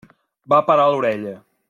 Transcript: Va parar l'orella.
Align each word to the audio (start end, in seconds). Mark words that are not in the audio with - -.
Va 0.53 0.61
parar 0.71 0.87
l'orella. 0.95 1.35